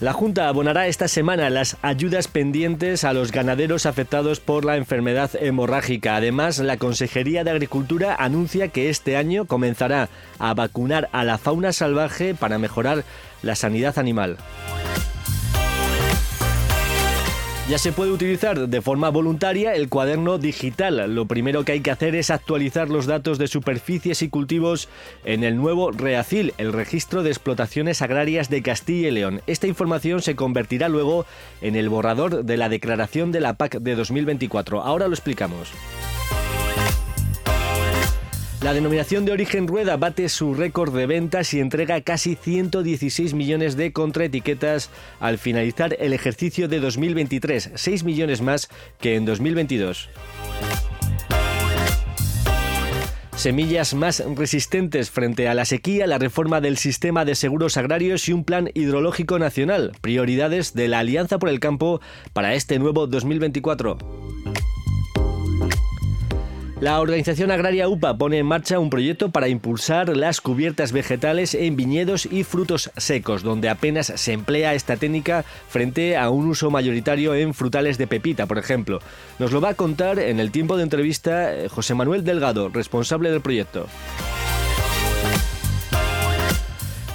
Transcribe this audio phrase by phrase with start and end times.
[0.00, 5.30] La Junta abonará esta semana las ayudas pendientes a los ganaderos afectados por la enfermedad
[5.34, 6.14] hemorrágica.
[6.14, 11.72] Además, la Consejería de Agricultura anuncia que este año comenzará a vacunar a la fauna
[11.72, 13.02] salvaje para mejorar
[13.42, 14.36] la sanidad animal.
[17.68, 21.14] Ya se puede utilizar de forma voluntaria el cuaderno digital.
[21.14, 24.88] Lo primero que hay que hacer es actualizar los datos de superficies y cultivos
[25.26, 29.42] en el nuevo REACIL, el Registro de Explotaciones Agrarias de Castilla y León.
[29.46, 31.26] Esta información se convertirá luego
[31.60, 34.80] en el borrador de la declaración de la PAC de 2024.
[34.80, 35.68] Ahora lo explicamos.
[38.60, 43.76] La denominación de origen Rueda bate su récord de ventas y entrega casi 116 millones
[43.76, 48.68] de contraetiquetas al finalizar el ejercicio de 2023, 6 millones más
[49.00, 50.08] que en 2022
[53.38, 58.32] semillas más resistentes frente a la sequía, la reforma del sistema de seguros agrarios y
[58.32, 62.00] un plan hidrológico nacional, prioridades de la Alianza por el Campo
[62.32, 64.37] para este nuevo 2024.
[66.80, 71.74] La organización agraria UPA pone en marcha un proyecto para impulsar las cubiertas vegetales en
[71.74, 77.34] viñedos y frutos secos, donde apenas se emplea esta técnica frente a un uso mayoritario
[77.34, 79.00] en frutales de pepita, por ejemplo.
[79.40, 83.32] Nos lo va a contar en el tiempo de entrevista eh, José Manuel Delgado, responsable
[83.32, 83.88] del proyecto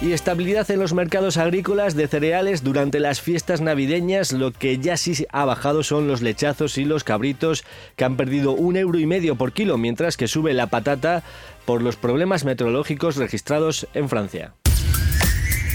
[0.03, 4.33] y estabilidad en los mercados agrícolas de cereales durante las fiestas navideñas.
[4.33, 7.63] Lo que ya sí ha bajado son los lechazos y los cabritos
[7.95, 11.23] que han perdido un euro y medio por kilo, mientras que sube la patata
[11.65, 14.53] por los problemas meteorológicos registrados en Francia.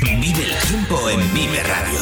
[0.02, 2.00] Vive el tiempo en Vive Radio.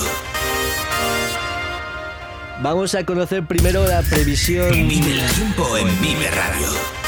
[2.60, 4.72] Vamos a conocer primero la previsión.
[4.72, 7.05] Vive el tiempo en Vive Radio.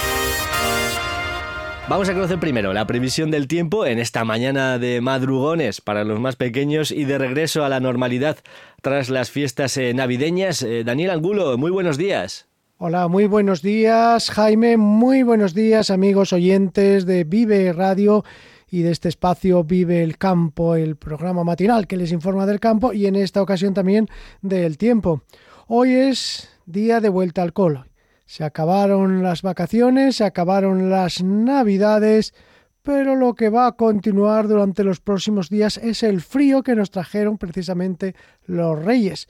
[1.88, 6.20] Vamos a conocer primero la previsión del tiempo en esta mañana de madrugones para los
[6.20, 8.36] más pequeños y de regreso a la normalidad
[8.82, 10.60] tras las fiestas eh, navideñas.
[10.60, 12.46] Eh, Daniel Angulo, muy buenos días.
[12.76, 14.76] Hola, muy buenos días, Jaime.
[14.76, 18.22] Muy buenos días, amigos oyentes de Vive Radio
[18.70, 22.92] y de este espacio Vive el Campo, el programa matinal que les informa del campo
[22.92, 24.08] y en esta ocasión también
[24.42, 25.22] del tiempo.
[25.66, 27.86] Hoy es día de vuelta al colo
[28.28, 32.34] se acabaron las vacaciones, se acabaron las navidades,
[32.82, 36.90] pero lo que va a continuar durante los próximos días es el frío que nos
[36.90, 39.28] trajeron precisamente los reyes.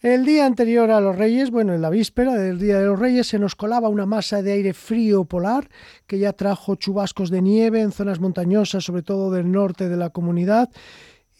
[0.00, 3.28] El día anterior a los Reyes, bueno, en la víspera del Día de los Reyes,
[3.28, 5.68] se nos colaba una masa de aire frío polar
[6.06, 10.10] que ya trajo chubascos de nieve en zonas montañosas, sobre todo del norte de la
[10.10, 10.68] comunidad,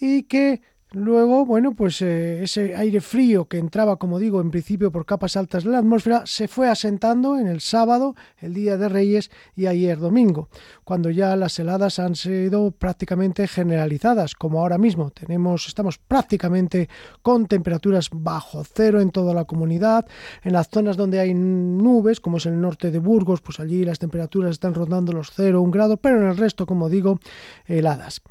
[0.01, 4.93] y que Luego, bueno, pues eh, ese aire frío que entraba, como digo, en principio
[4.93, 8.89] por capas altas de la atmósfera, se fue asentando en el sábado, el día de
[8.89, 10.49] Reyes y ayer domingo,
[10.85, 15.11] cuando ya las heladas han sido prácticamente generalizadas, como ahora mismo.
[15.11, 16.89] Tenemos, estamos prácticamente
[17.21, 20.07] con temperaturas bajo cero en toda la comunidad.
[20.45, 23.99] En las zonas donde hay nubes, como es el norte de Burgos, pues allí las
[23.99, 27.19] temperaturas están rondando los cero, un grado, pero en el resto, como digo,
[27.67, 28.23] heladas.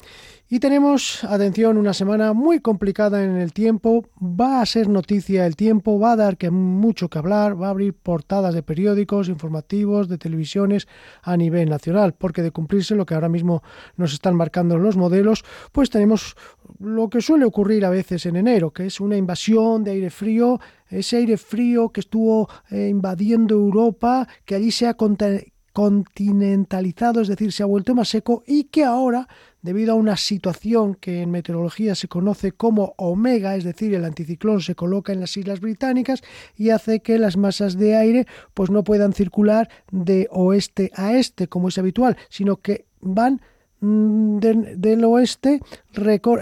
[0.48, 4.04] Y tenemos, atención, una semana muy complicada en el tiempo.
[4.22, 7.70] Va a ser noticia el tiempo, va a dar que mucho que hablar, va a
[7.70, 10.86] abrir portadas de periódicos, informativos, de televisiones
[11.22, 13.64] a nivel nacional, porque de cumplirse lo que ahora mismo
[13.96, 16.36] nos están marcando los modelos, pues tenemos
[16.78, 20.60] lo que suele ocurrir a veces en enero, que es una invasión de aire frío,
[20.88, 27.50] ese aire frío que estuvo eh, invadiendo Europa, que allí se ha continentalizado, es decir,
[27.50, 29.26] se ha vuelto más seco y que ahora
[29.66, 34.60] debido a una situación que en meteorología se conoce como omega, es decir, el anticiclón
[34.60, 36.22] se coloca en las Islas Británicas
[36.56, 41.48] y hace que las masas de aire pues no puedan circular de oeste a este
[41.48, 43.40] como es habitual, sino que van
[43.80, 45.60] mm, del oeste,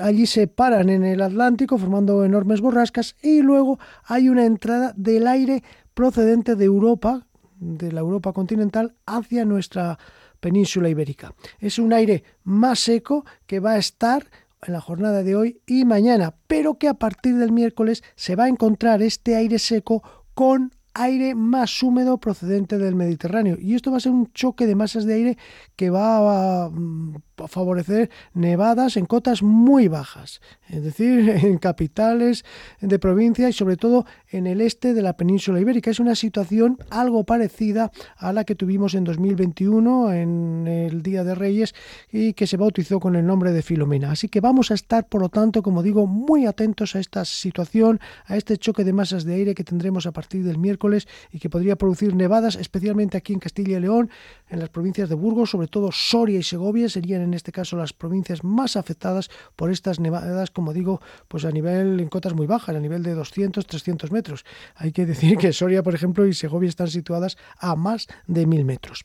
[0.03, 5.27] allí se paran en el Atlántico formando enormes borrascas y luego hay una entrada del
[5.27, 5.63] aire
[5.95, 7.27] procedente de Europa,
[7.59, 9.99] de la Europa continental, hacia nuestra
[10.45, 11.35] península ibérica.
[11.59, 14.27] Es un aire más seco que va a estar
[14.67, 18.45] en la jornada de hoy y mañana, pero que a partir del miércoles se va
[18.45, 20.03] a encontrar este aire seco
[20.35, 23.57] con aire más húmedo procedente del Mediterráneo.
[23.61, 25.39] Y esto va a ser un choque de masas de aire
[25.77, 27.17] que va a mm,
[27.49, 32.45] favorecer nevadas en cotas muy bajas, es decir, en capitales
[32.81, 35.91] de provincia y sobre todo en el este de la península ibérica.
[35.91, 41.35] Es una situación algo parecida a la que tuvimos en 2021 en el Día de
[41.35, 41.75] Reyes
[42.13, 44.13] y que se bautizó con el nombre de Filomena.
[44.13, 47.99] Así que vamos a estar, por lo tanto, como digo, muy atentos a esta situación,
[48.27, 50.84] a este choque de masas de aire que tendremos a partir del miércoles
[51.31, 54.11] y que podría producir nevadas, especialmente aquí en Castilla y León,
[54.49, 57.93] en las provincias de Burgos, sobre todo Soria y Segovia serían en este caso las
[57.93, 62.77] provincias más afectadas por estas nevadas, como digo, pues a nivel en cotas muy bajas,
[62.77, 64.45] a nivel de 200, 300 metros.
[64.77, 68.65] Hay que decir que Soria, por ejemplo, y Segovia están situadas a más de 1000
[68.65, 69.03] metros.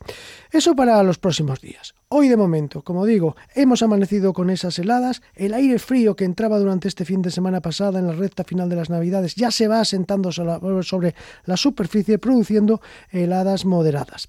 [0.52, 1.94] Eso para los próximos días.
[2.12, 6.58] Hoy de momento, como digo, hemos amanecido con esas heladas, el aire frío que entraba
[6.58, 9.68] durante este fin de semana pasada en la recta final de las Navidades ya se
[9.68, 11.14] va asentando sobre
[11.46, 14.28] la superficie produciendo heladas moderadas.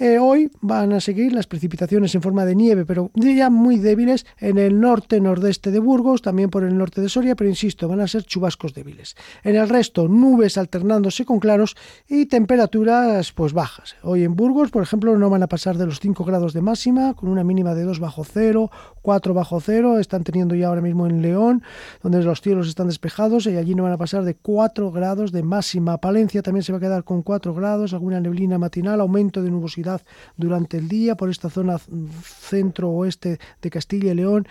[0.00, 4.26] Eh, hoy van a seguir las precipitaciones en forma de nieve, pero ya muy débiles
[4.38, 8.06] en el norte-nordeste de Burgos, también por el norte de Soria, pero insisto, van a
[8.06, 9.16] ser chubascos débiles.
[9.42, 11.74] En el resto, nubes alternándose con claros
[12.06, 13.96] y temperaturas pues bajas.
[14.04, 17.14] Hoy en Burgos, por ejemplo, no van a pasar de los 5 grados de máxima,
[17.14, 18.70] con una mínima de 2 bajo cero,
[19.02, 21.64] 4 bajo cero, están teniendo ya ahora mismo en León,
[22.04, 25.42] donde los cielos están despejados y allí no van a pasar de 4 grados de
[25.42, 25.98] máxima.
[25.98, 29.87] Palencia también se va a quedar con 4 grados, alguna neblina matinal, aumento de nubosidad
[30.36, 34.46] durante el día por esta zona centro-oeste de Castilla y León.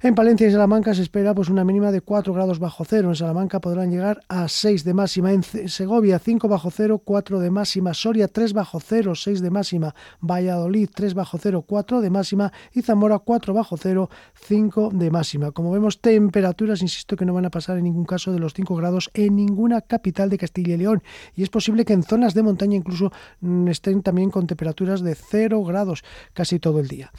[0.00, 3.10] En Palencia y Salamanca se espera pues una mínima de 4 grados bajo cero.
[3.10, 5.32] En Salamanca podrán llegar a 6 de máxima.
[5.32, 7.94] En Segovia 5 bajo cero, 4 de máxima.
[7.94, 9.94] Soria 3 bajo cero, 6 de máxima.
[10.20, 12.52] Valladolid 3 bajo cero, 4 de máxima.
[12.72, 15.50] Y Zamora 4 bajo cero, 5 de máxima.
[15.52, 18.74] Como vemos, temperaturas, insisto, que no van a pasar en ningún caso de los 5
[18.76, 21.02] grados en ninguna capital de Castilla y León.
[21.34, 25.14] Y es posible que en zonas de montaña incluso mm, estén también con temperaturas de
[25.14, 27.12] 0 grados casi todo el día.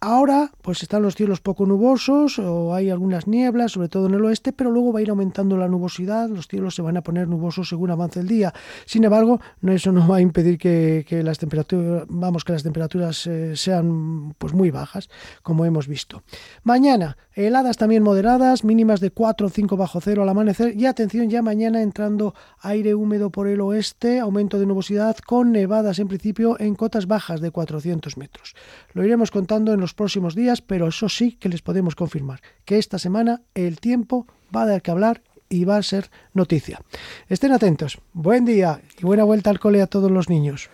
[0.00, 4.24] Ahora, pues están los cielos poco nubosos o hay algunas nieblas, sobre todo en el
[4.24, 7.26] oeste, pero luego va a ir aumentando la nubosidad, los cielos se van a poner
[7.26, 8.54] nubosos según avance el día.
[8.86, 13.56] Sin embargo, eso no va a impedir que, las temperaturas, vamos, que las temperaturas eh,
[13.56, 15.10] sean pues muy bajas,
[15.42, 16.22] como hemos visto.
[16.62, 21.28] Mañana, heladas también moderadas, mínimas de 4 o 5 bajo cero al amanecer y atención
[21.28, 26.56] ya mañana entrando aire húmedo por el oeste, aumento de nubosidad con nevadas en principio
[26.60, 28.54] en cotas bajas de 400 metros.
[28.92, 32.78] Lo iremos contando en los próximos días, pero eso sí que les podemos confirmar, que
[32.78, 36.80] esta semana el tiempo va a dar que hablar y va a ser noticia.
[37.28, 37.98] Estén atentos.
[38.12, 40.70] Buen día y buena vuelta al cole a todos los niños.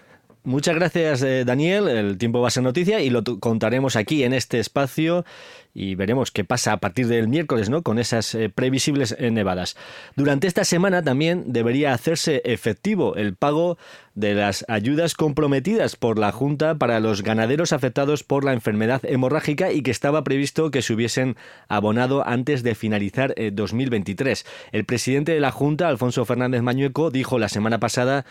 [0.46, 1.88] Muchas gracias, eh, Daniel.
[1.88, 5.24] El tiempo va a ser noticia y lo contaremos aquí en este espacio
[5.72, 7.82] y veremos qué pasa a partir del miércoles, ¿no?
[7.82, 9.74] Con esas eh, previsibles eh, nevadas.
[10.16, 13.78] Durante esta semana también debería hacerse efectivo el pago
[14.14, 19.72] de las ayudas comprometidas por la Junta para los ganaderos afectados por la enfermedad hemorrágica
[19.72, 21.36] y que estaba previsto que se hubiesen
[21.68, 24.44] abonado antes de finalizar 2023.
[24.72, 28.26] El presidente de la Junta, Alfonso Fernández Mañueco, dijo la semana pasada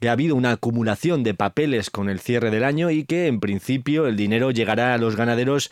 [0.00, 3.40] que ha habido una acumulación de papeles con el cierre del año y que en
[3.40, 5.70] principio el dinero llegará a los ganaderos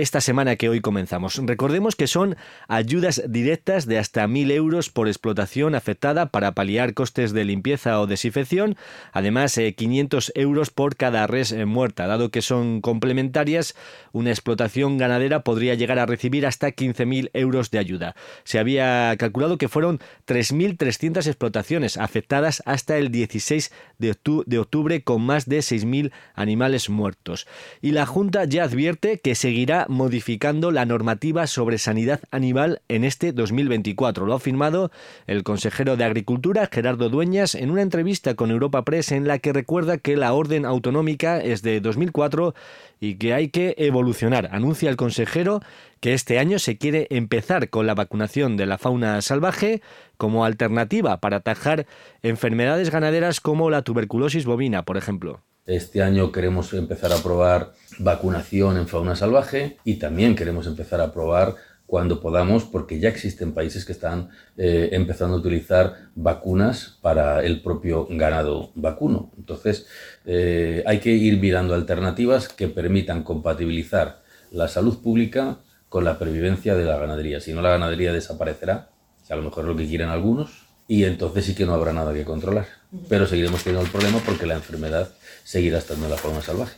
[0.00, 1.40] esta semana que hoy comenzamos.
[1.44, 2.36] Recordemos que son
[2.68, 8.06] ayudas directas de hasta 1.000 euros por explotación afectada para paliar costes de limpieza o
[8.06, 8.76] desinfección,
[9.12, 12.06] además 500 eh, euros por cada res eh, muerta.
[12.06, 13.74] Dado que son complementarias,
[14.12, 18.16] una explotación ganadera podría llegar a recibir hasta 15.000 euros de ayuda.
[18.44, 25.46] Se había calculado que fueron 3.300 explotaciones afectadas hasta el 16 de octubre con más
[25.46, 27.46] de 6.000 animales muertos.
[27.82, 33.32] Y la Junta ya advierte que seguirá modificando la normativa sobre sanidad animal en este
[33.32, 34.24] 2024.
[34.24, 34.90] Lo ha afirmado
[35.26, 39.52] el consejero de Agricultura, Gerardo Dueñas, en una entrevista con Europa Press en la que
[39.52, 42.54] recuerda que la orden autonómica es de 2004
[43.00, 44.48] y que hay que evolucionar.
[44.52, 45.60] Anuncia el consejero
[46.00, 49.82] que este año se quiere empezar con la vacunación de la fauna salvaje
[50.16, 51.86] como alternativa para atajar
[52.22, 55.40] enfermedades ganaderas como la tuberculosis bovina, por ejemplo.
[55.70, 61.12] Este año queremos empezar a probar vacunación en fauna salvaje y también queremos empezar a
[61.12, 61.54] probar
[61.86, 67.62] cuando podamos, porque ya existen países que están eh, empezando a utilizar vacunas para el
[67.62, 69.30] propio ganado vacuno.
[69.38, 69.86] Entonces,
[70.26, 75.58] eh, hay que ir mirando alternativas que permitan compatibilizar la salud pública
[75.88, 77.40] con la pervivencia de la ganadería.
[77.40, 78.88] Si no, la ganadería desaparecerá,
[79.28, 82.12] a lo mejor es lo que quieren algunos, y entonces sí que no habrá nada
[82.12, 82.66] que controlar.
[83.08, 85.08] Pero seguiremos teniendo el problema porque la enfermedad
[85.44, 86.76] seguirá estando en la forma salvaje.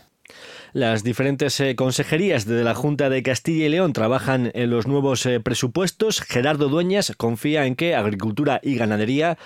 [0.75, 5.25] Las diferentes eh, consejerías de la Junta de Castilla y León trabajan en los nuevos
[5.25, 6.21] eh, presupuestos.
[6.21, 9.39] Gerardo Dueñas confía en que Agricultura y Ganadería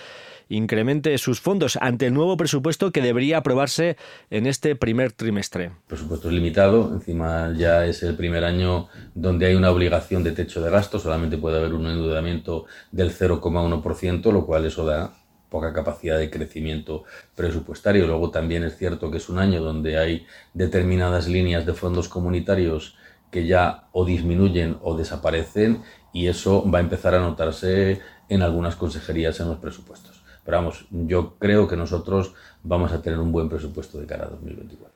[0.48, 3.96] incremente sus fondos ante el nuevo presupuesto que debería aprobarse
[4.30, 5.72] en este primer trimestre.
[5.86, 10.62] Presupuesto es limitado, encima ya es el primer año donde hay una obligación de techo
[10.62, 15.12] de gasto, solamente puede haber un endeudamiento del 0,1%, lo cual eso da
[15.48, 18.06] poca capacidad de crecimiento presupuestario.
[18.06, 22.96] Luego también es cierto que es un año donde hay determinadas líneas de fondos comunitarios
[23.30, 28.76] que ya o disminuyen o desaparecen y eso va a empezar a notarse en algunas
[28.76, 30.15] consejerías en los presupuestos.
[30.46, 34.30] Pero vamos, yo creo que nosotros vamos a tener un buen presupuesto de cara a
[34.30, 34.95] 2024.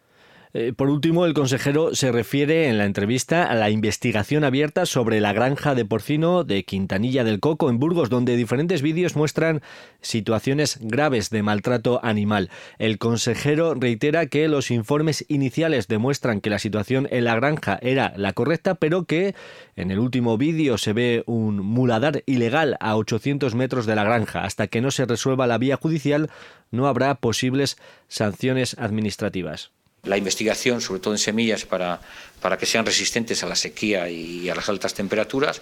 [0.52, 5.20] Eh, por último, el consejero se refiere en la entrevista a la investigación abierta sobre
[5.20, 9.62] la granja de porcino de Quintanilla del Coco en Burgos, donde diferentes vídeos muestran
[10.00, 12.50] situaciones graves de maltrato animal.
[12.78, 18.12] El consejero reitera que los informes iniciales demuestran que la situación en la granja era
[18.16, 19.36] la correcta, pero que
[19.76, 24.42] en el último vídeo se ve un muladar ilegal a 800 metros de la granja.
[24.42, 26.28] Hasta que no se resuelva la vía judicial,
[26.72, 27.78] no habrá posibles
[28.08, 29.70] sanciones administrativas
[30.04, 32.00] la investigación, sobre todo en semillas, para,
[32.40, 35.60] para, que sean resistentes a la sequía y a las altas temperaturas,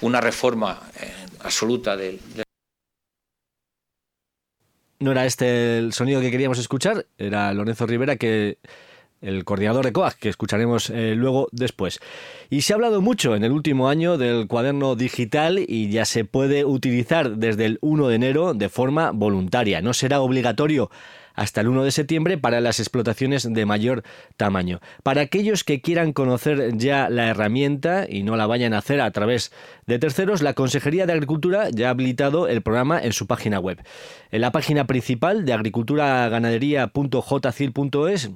[0.00, 2.20] una reforma eh, absoluta del...
[5.00, 8.58] No era este el sonido que queríamos escuchar, era Lorenzo Rivera que
[9.20, 12.00] el coordinador de COAG, que escucharemos eh, luego después.
[12.50, 16.24] Y se ha hablado mucho en el último año del cuaderno digital y ya se
[16.24, 19.80] puede utilizar desde el 1 de enero de forma voluntaria.
[19.80, 20.90] No será obligatorio
[21.38, 24.02] hasta el 1 de septiembre para las explotaciones de mayor
[24.36, 24.80] tamaño.
[25.04, 29.12] Para aquellos que quieran conocer ya la herramienta y no la vayan a hacer a
[29.12, 29.52] través
[29.86, 33.80] de terceros, la Consejería de Agricultura ya ha habilitado el programa en su página web.
[34.32, 38.30] En la página principal de agriculturaganadería.jcil.es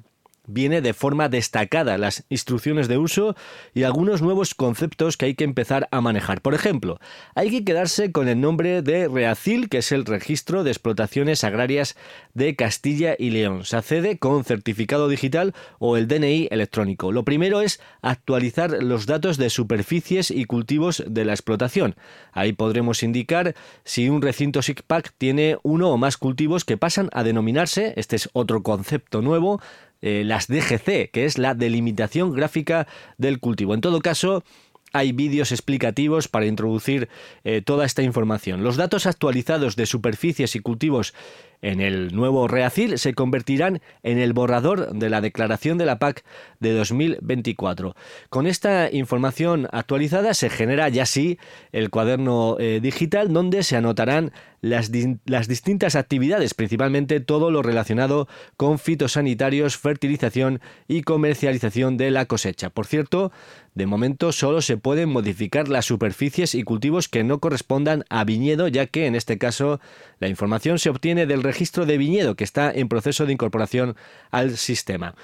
[0.47, 3.37] viene de forma destacada las instrucciones de uso
[3.75, 6.41] y algunos nuevos conceptos que hay que empezar a manejar.
[6.41, 6.99] Por ejemplo,
[7.35, 11.97] hay que quedarse con el nombre de REACIL, que es el Registro de Explotaciones Agrarias
[12.35, 13.65] de Castilla y León.
[13.65, 17.13] Se accede con certificado digital o el DNI electrónico.
[17.13, 21.95] Lo primero es actualizar los datos de superficies y cultivos de la explotación.
[22.33, 27.23] Ahí podremos indicar si un recinto SICPAC tiene uno o más cultivos que pasan a
[27.23, 29.61] denominarse, este es otro concepto nuevo,
[30.03, 32.87] eh, las DGC, que es la delimitación gráfica
[33.19, 33.75] del cultivo.
[33.75, 34.45] En todo caso,
[34.93, 37.09] hay vídeos explicativos para introducir
[37.45, 38.63] eh, toda esta información.
[38.63, 41.15] Los datos actualizados de superficies y cultivos
[41.63, 46.25] en el nuevo REACIL se convertirán en el borrador de la declaración de la PAC
[46.61, 47.95] de 2024.
[48.29, 51.39] Con esta información actualizada se genera ya sí
[51.71, 54.91] el cuaderno eh, digital donde se anotarán las,
[55.25, 62.71] las, distintas actividades, principalmente todo lo relacionado con fitosanitarios, fertilización y comercialización de la cosecha.
[62.71, 63.33] Por cierto,
[63.75, 68.69] de momento solo se pueden modificar las superficies y cultivos que no correspondan a viñedo,
[68.69, 69.81] ya que en este caso
[70.21, 73.97] la información se obtiene del registro de viñedo que está en proceso de incorporación
[74.31, 75.15] al sistema.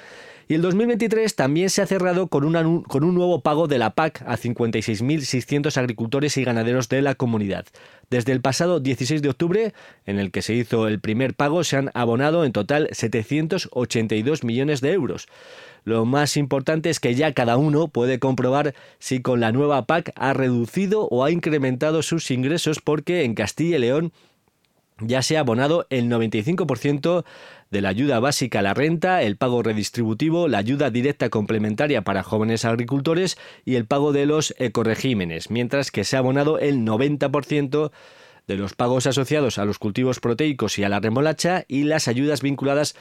[0.50, 4.38] Y el 2023 también se ha cerrado con, un nuevo pago de la PAC a
[4.38, 7.66] 56.600 agricultores y ganaderos de la comunidad.
[8.08, 9.74] Desde el pasado 16 de octubre,
[10.06, 14.80] en el que se hizo el primer pago, se han abonado en total 782 millones
[14.80, 15.28] de euros.
[15.88, 20.12] Lo más importante es que ya cada uno puede comprobar si con la nueva PAC
[20.16, 24.12] ha reducido o ha incrementado sus ingresos porque en Castilla y León
[25.00, 27.24] ya se ha abonado el 95%
[27.70, 32.22] de la ayuda básica a la renta, el pago redistributivo, la ayuda directa complementaria para
[32.22, 37.92] jóvenes agricultores y el pago de los ecoregímenes, mientras que se ha abonado el 90%
[38.46, 42.42] de los pagos asociados a los cultivos proteicos y a la remolacha y las ayudas
[42.42, 42.94] vinculadas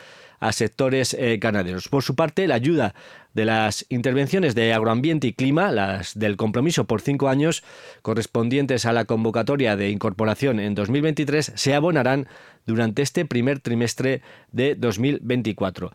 [0.51, 1.87] sectores eh, ganaderos.
[1.89, 2.93] Por su parte, la ayuda
[3.33, 7.63] de las intervenciones de agroambiente y clima, las del compromiso por cinco años
[8.01, 12.27] correspondientes a la convocatoria de incorporación en 2023, se abonarán
[12.65, 15.91] durante este primer trimestre de 2024.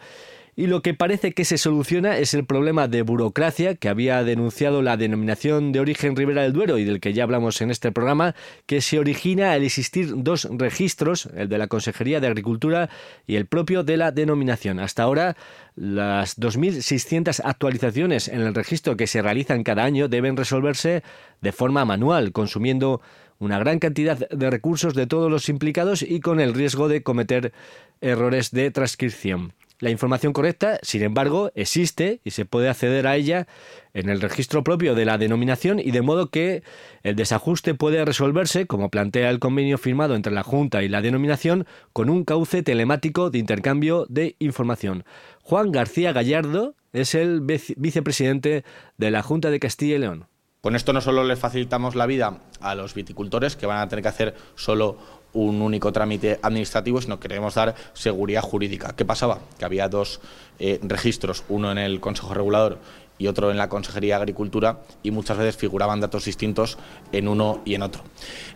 [0.54, 4.82] Y lo que parece que se soluciona es el problema de burocracia que había denunciado
[4.82, 8.34] la denominación de origen Ribera del Duero y del que ya hablamos en este programa,
[8.66, 12.90] que se origina al existir dos registros, el de la Consejería de Agricultura
[13.26, 14.78] y el propio de la denominación.
[14.78, 15.36] Hasta ahora,
[15.74, 21.02] las 2.600 actualizaciones en el registro que se realizan cada año deben resolverse
[21.40, 23.00] de forma manual, consumiendo
[23.38, 27.54] una gran cantidad de recursos de todos los implicados y con el riesgo de cometer
[28.02, 29.54] errores de transcripción.
[29.82, 33.48] La información correcta, sin embargo, existe y se puede acceder a ella
[33.94, 36.62] en el registro propio de la denominación y de modo que
[37.02, 41.66] el desajuste puede resolverse, como plantea el convenio firmado entre la Junta y la denominación,
[41.92, 45.02] con un cauce telemático de intercambio de información.
[45.42, 48.62] Juan García Gallardo es el vicepresidente
[48.98, 50.26] de la Junta de Castilla y León.
[50.60, 54.04] Con esto no solo les facilitamos la vida a los viticultores, que van a tener
[54.04, 54.96] que hacer solo
[55.34, 58.94] un único trámite administrativo, sino que queremos dar seguridad jurídica.
[58.96, 59.38] ¿Qué pasaba?
[59.58, 60.20] Que había dos
[60.58, 62.78] eh, registros, uno en el Consejo Regulador
[63.22, 66.76] y otro en la Consejería de Agricultura y muchas veces figuraban datos distintos
[67.12, 68.02] en uno y en otro.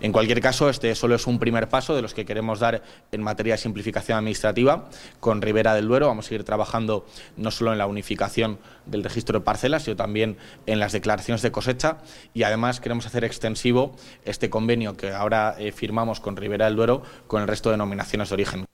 [0.00, 2.82] En cualquier caso, este solo es un primer paso de los que queremos dar
[3.12, 4.88] en materia de simplificación administrativa.
[5.20, 7.06] Con Ribera del Duero vamos a ir trabajando
[7.36, 11.52] no solo en la unificación del registro de parcelas, sino también en las declaraciones de
[11.52, 11.98] cosecha
[12.34, 13.94] y además queremos hacer extensivo
[14.24, 18.30] este convenio que ahora eh, firmamos con Ribera del Duero con el resto de denominaciones
[18.30, 18.66] de origen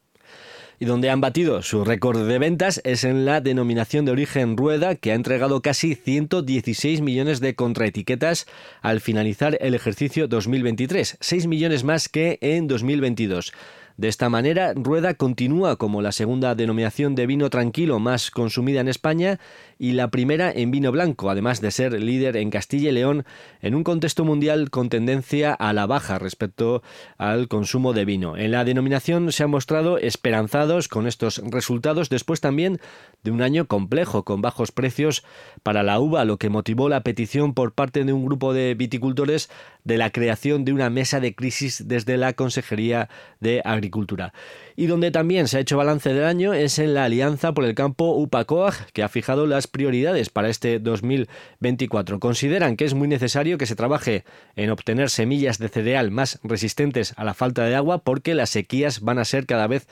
[0.83, 4.97] y donde han batido su récord de ventas es en la denominación de origen Rueda,
[4.97, 8.49] que ha entregado casi 116 millones de contraetiquetas
[8.81, 13.53] al finalizar el ejercicio 2023, 6 millones más que en 2022.
[13.97, 18.89] De esta manera, Rueda continúa como la segunda denominación de vino tranquilo más consumida en
[18.89, 19.39] España
[19.79, 23.25] y la primera en vino blanco, además de ser líder en Castilla y León
[23.61, 26.83] en un contexto mundial con tendencia a la baja respecto
[27.19, 28.37] al consumo de vino.
[28.37, 32.81] En la denominación se han mostrado esperanzados con estos resultados después también
[33.23, 35.25] de un año complejo con bajos precios
[35.63, 39.51] para la uva, lo que motivó la petición por parte de un grupo de viticultores
[39.85, 43.09] de la creación de una mesa de crisis desde la Consejería
[43.41, 44.33] de Agricultura.
[44.77, 47.75] Y donde también se ha hecho balance del año es en la Alianza por el
[47.75, 52.21] Campo UPACOAG, que ha fijado las prioridades para este 2024.
[52.21, 54.25] Consideran que es muy necesario que se trabaje
[54.57, 59.01] en obtener semillas de cereal más resistentes a la falta de agua porque las sequías
[59.01, 59.87] van a ser cada vez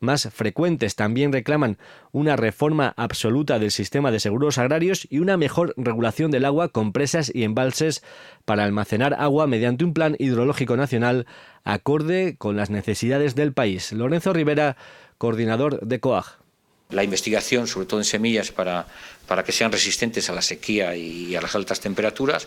[0.00, 0.96] más frecuentes.
[0.96, 1.78] También reclaman
[2.12, 6.92] una reforma absoluta del sistema de seguros agrarios y una mejor regulación del agua con
[6.92, 8.02] presas y embalses
[8.46, 11.26] para almacenar agua mediante un plan hidrológico nacional
[11.64, 13.92] acorde con las necesidades del país.
[13.92, 14.76] Lorenzo Rivera,
[15.18, 16.38] coordinador de COAG.
[16.90, 18.86] La investigación, sobre todo en semillas, para,
[19.26, 22.46] para que sean resistentes a la sequía y a las altas temperaturas,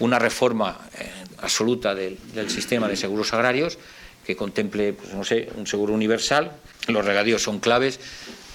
[0.00, 3.78] una reforma eh, absoluta del, sistema de seguros agrarios
[4.26, 6.50] que contemple, pues, no sé, un seguro universal.
[6.88, 8.00] Los regadíos son claves,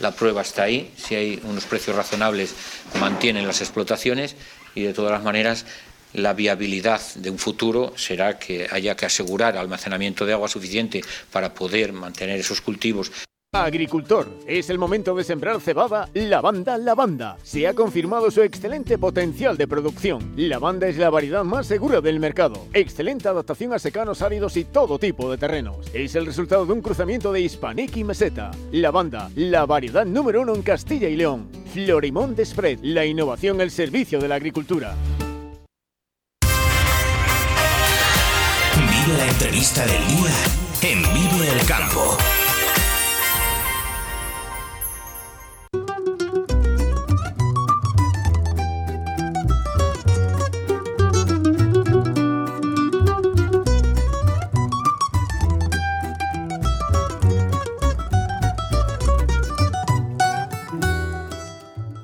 [0.02, 2.54] la prueba está ahí, si hay unos precios razonables
[3.00, 4.36] mantienen las explotaciones
[4.76, 5.66] y de todas las maneras
[6.14, 11.54] la viabilidad de un futuro será que haya que asegurar almacenamiento de agua suficiente para
[11.54, 13.12] poder mantener esos cultivos.
[13.54, 17.36] Agricultor, es el momento de sembrar cebada Lavanda Lavanda.
[17.44, 20.32] Se ha confirmado su excelente potencial de producción.
[20.38, 22.66] Lavanda es la variedad más segura del mercado.
[22.72, 25.86] Excelente adaptación a secanos áridos y todo tipo de terrenos.
[25.94, 28.52] Es el resultado de un cruzamiento de Hispanic y Meseta.
[28.72, 31.50] Lavanda, la variedad número uno en Castilla y León.
[31.74, 34.96] Florimón de Spread, la innovación al servicio de la agricultura.
[39.08, 40.32] La entrevista del día
[40.84, 42.18] en Vive el Campo.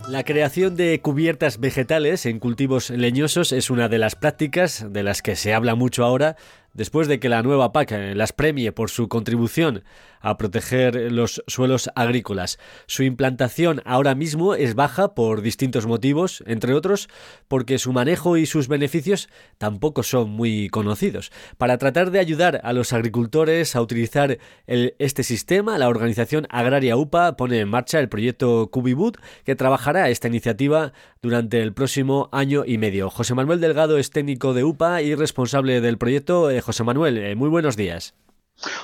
[0.09, 5.21] La creación de cubiertas vegetales en cultivos leñosos es una de las prácticas de las
[5.21, 6.37] que se habla mucho ahora
[6.77, 9.83] después de que la nueva PAC las premie por su contribución
[10.21, 12.59] a proteger los suelos agrícolas.
[12.85, 17.07] Su implantación ahora mismo es baja por distintos motivos, entre otros
[17.47, 21.31] porque su manejo y sus beneficios tampoco son muy conocidos.
[21.57, 27.37] Para tratar de ayudar a los agricultores a utilizar este sistema, la organización agraria UPA
[27.37, 32.77] pone en marcha el proyecto Cubibut que trabajará esta iniciativa durante el próximo año y
[32.77, 33.09] medio.
[33.09, 36.49] José Manuel Delgado es técnico de UPA y responsable del proyecto.
[36.49, 38.13] Eh, José Manuel, eh, muy buenos días.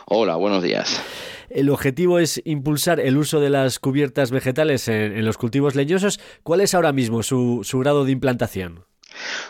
[0.06, 1.02] Hola, buenos días.
[1.50, 6.20] El objetivo es impulsar el uso de las cubiertas vegetales en, los cultivos leñosos.
[6.44, 8.86] ¿Cuál es ahora mismo su, grado de implantación?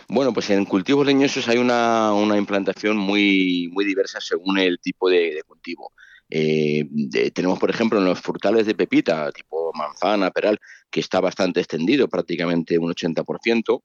[0.10, 5.42] Bueno, pues en cultivos leñosos hay una, implantación muy, muy diversa según el tipo de,
[5.48, 5.94] cultivo.
[6.30, 10.60] tenemos, por ejemplo, en los frutales de pepita, tipo manzana, peral,
[10.90, 13.82] que está bastante extendido, prácticamente un 80%.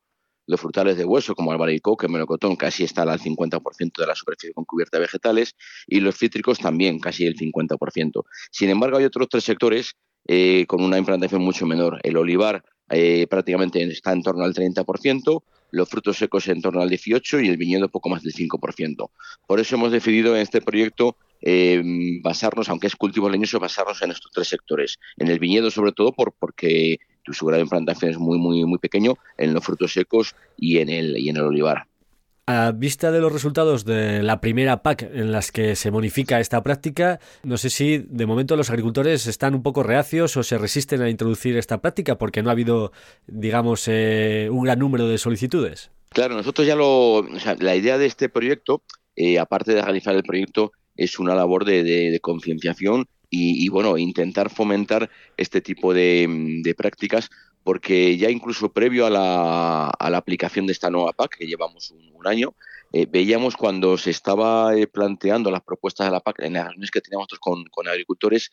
[0.49, 4.65] Los frutales de hueso, como albaricoque, melocotón, casi está al 50% de la superficie con
[4.65, 5.55] cubierta de vegetales.
[5.87, 8.25] Y los cítricos también, casi el 50%.
[8.51, 9.95] Sin embargo, hay otros tres sectores
[10.27, 12.01] eh, con una implantación mucho menor.
[12.03, 16.89] El olivar eh, prácticamente está en torno al 30%, los frutos secos en torno al
[16.89, 19.11] 18% y el viñedo poco más del 5%.
[19.47, 21.83] Por eso hemos decidido en este proyecto eh,
[22.23, 24.99] basarnos, aunque es cultivo leñoso, basarnos en estos tres sectores.
[25.19, 26.99] En el viñedo sobre todo por, porque
[27.35, 30.89] su grado de implantación es muy, muy, muy pequeño, en los frutos secos y en
[30.89, 31.87] el, y en el olivar.
[32.47, 36.63] A vista de los resultados de la primera PAC en las que se modifica esta
[36.63, 41.03] práctica, no sé si de momento los agricultores están un poco reacios o se resisten
[41.03, 42.91] a introducir esta práctica porque no ha habido,
[43.27, 45.91] digamos, eh, un gran número de solicitudes.
[46.09, 47.17] Claro, nosotros ya lo.
[47.17, 48.83] O sea, la idea de este proyecto,
[49.15, 55.11] eh, aparte de realizar el proyecto, es una labor de, concienciación y, bueno, intentar fomentar
[55.37, 56.27] este tipo de,
[56.63, 57.31] de prácticas
[57.69, 61.91] porque ya incluso previo a la, a la aplicación de esta nueva PAC, que llevamos
[61.91, 62.55] un, año,
[62.95, 66.91] eh, veíamos cuando se estaba eh, planteando las propuestas de la PAC en las reuniones
[66.91, 68.51] que teníamos con, con, agricultores,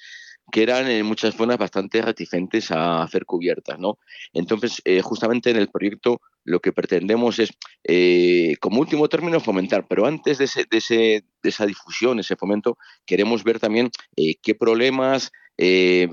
[0.52, 3.80] que eran en muchas zonas bastante reticentes a hacer cubiertas.
[3.80, 3.98] ¿no?
[4.34, 7.52] Entonces, eh, justamente en el proyecto lo que pretendemos es,
[8.60, 10.96] como último término, fomentar, pero antes de, ese, de, ese,
[11.42, 16.10] de esa difusión, ese fomento, queremos ver también qué problemas, eh,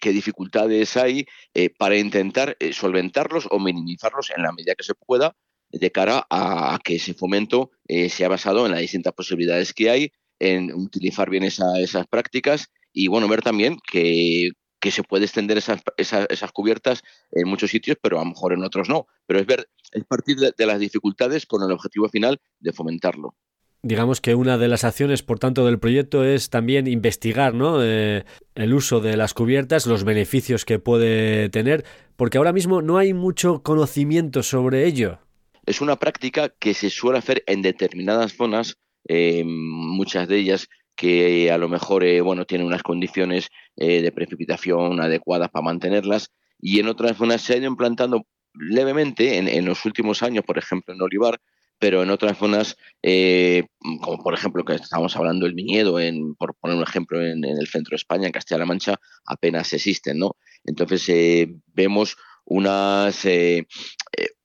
[0.00, 4.94] qué dificultades hay eh, para intentar eh, solventarlos o minimizarlos en la medida que se
[4.94, 5.36] pueda
[5.70, 7.70] de cara a, que ese fomento
[8.08, 13.28] sea basado en las distintas posibilidades que hay, en utilizar bien esas prácticas y bueno,
[13.28, 14.50] ver también que,
[14.90, 18.88] se puede extender esas, esas, cubiertas en muchos sitios, pero a lo mejor en otros
[18.88, 19.06] no.
[19.26, 23.36] Pero es ver, es partir de las dificultades con el objetivo final de fomentarlo.
[23.82, 27.84] Digamos que una de las acciones, por tanto, del proyecto es también investigar ¿no?
[27.84, 28.24] Eh,
[28.56, 31.84] el uso de las cubiertas, los beneficios que puede tener,
[32.16, 35.20] porque ahora mismo no hay mucho conocimiento sobre ello.
[35.66, 41.50] Es una práctica que se suele hacer en determinadas zonas, eh, muchas de ellas que
[41.50, 46.88] a lo mejor eh, bueno, tienen unas condiciones de precipitación adecuadas para mantenerlas, y en
[46.88, 51.00] otras zonas se ha ido implantando levemente en, en los últimos años, por ejemplo en
[51.00, 51.40] Olivar,
[51.78, 53.64] pero en otras zonas, eh,
[54.02, 57.68] como por ejemplo que estamos hablando del viñedo, en, por poner un ejemplo, en, el
[57.68, 60.36] centro de España, en Castilla-La Mancha, apenas existen, ¿no?
[60.64, 63.66] Entonces eh, vemos unas, eh,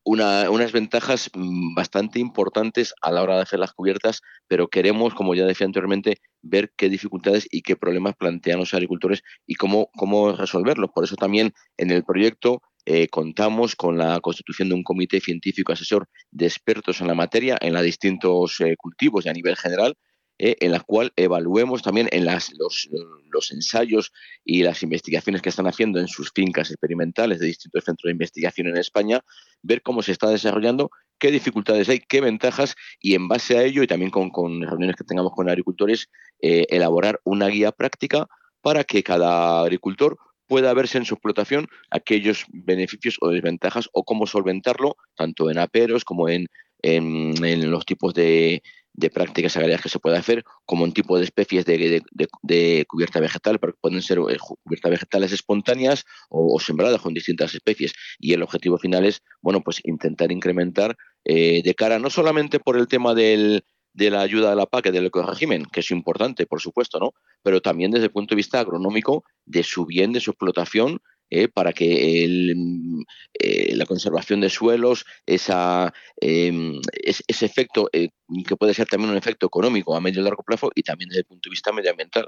[0.03, 5.35] unas ventajas mm, bastante importantes a la hora de hacer las cubiertas, pero queremos, como
[5.35, 10.33] ya decía anteriormente, ver qué dificultades y qué problemas plantean los agricultores y cómo, cómo
[10.33, 10.91] resolverlos.
[10.93, 15.71] Por eso también en el proyecto eh, contamos con la constitución de un comité científico
[15.71, 19.95] asesor de expertos en la materia, en los distintos eh, cultivos y a nivel general,
[20.39, 22.89] eh, en la cual evaluemos también en las, los,
[23.31, 24.11] los, ensayos
[24.43, 28.67] y las investigaciones que están haciendo en sus fincas experimentales de distintos centros de investigación
[28.67, 29.21] en España,
[29.61, 33.83] ver cómo se está desarrollando, qué dificultades hay, qué ventajas y en base a ello
[33.83, 38.27] y también con, con reuniones que tengamos con agricultores, elaborar una guía práctica
[38.61, 40.17] para que cada agricultor
[40.47, 46.05] pueda verse en su explotación aquellos beneficios o desventajas o cómo solventarlo, tanto en aperos
[46.05, 46.47] como en,
[46.81, 48.61] en, los tipos de,
[48.93, 53.59] de, prácticas agrarias que se puede hacer, como en tipo de especies de, cubierta vegetal,
[53.59, 57.93] porque pueden ser eh, cubiertas vegetales espontáneas o, sembradas con distintas especies.
[58.19, 62.77] Y el objetivo final es, bueno, pues intentar incrementar eh, de cara no solamente por
[62.77, 66.59] el tema del, de la ayuda de la PAC del ecorégimen, que es importante, por
[66.59, 67.13] supuesto, ¿no?
[67.43, 70.99] Pero también desde el punto de vista agronómico, de su bien, de su explotación,
[71.33, 75.91] eh, para que eh, la conservación de suelos, esa,
[76.21, 78.09] em, ese efecto, eh,
[78.47, 81.21] que puede ser también un efecto económico a medio y largo plazo, y también desde
[81.21, 82.27] el punto de vista medioambiental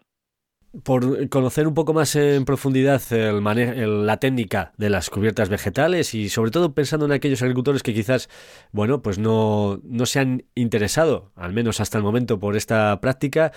[0.83, 6.27] por conocer un poco más en profundidad el la técnica de las cubiertas vegetales y
[6.27, 8.27] sobre todo pensando en aquellos agricultores que quizás,
[8.73, 13.53] bueno, pues no, no se han interesado, al menos hasta el momento, por esta práctica.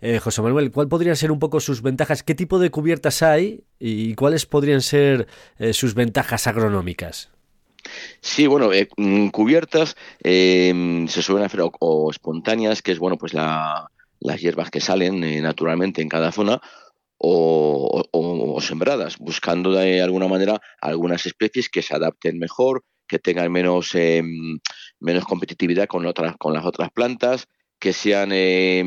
[0.00, 2.22] Eh, José Manuel, ¿cuál podrían ser un poco sus ventajas?
[2.22, 5.26] ¿Qué tipo de cubiertas hay y cuáles podrían ser
[5.58, 7.30] eh, sus ventajas agronómicas?
[8.20, 13.90] Sí, bueno, eh, mm, cubiertas se suelen hacer o espontáneas, que es bueno, pues la,
[14.20, 16.60] las hierbas que salen eh, naturalmente en cada zona
[17.18, 23.94] o, sembradas, buscando de alguna manera algunas especies que se adapten mejor, que tengan menos,
[23.94, 24.58] em,
[25.00, 27.48] menos competitividad con, otras, con las otras plantas,
[27.80, 28.86] que sean em,